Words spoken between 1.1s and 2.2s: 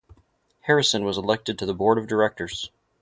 elected to the board of